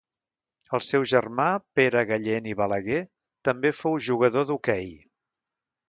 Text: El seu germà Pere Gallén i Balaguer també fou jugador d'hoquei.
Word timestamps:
El 0.77 0.81
seu 0.85 1.05
germà 1.11 1.45
Pere 1.81 2.03
Gallén 2.13 2.49
i 2.53 2.57
Balaguer 2.63 2.99
també 3.51 3.75
fou 3.83 4.03
jugador 4.11 4.53
d'hoquei. 4.53 4.93